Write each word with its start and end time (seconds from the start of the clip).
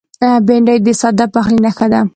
بېنډۍ 0.45 0.77
د 0.85 0.89
ساده 1.01 1.25
پخلي 1.33 1.59
نښه 1.65 1.87
ده 1.91 2.01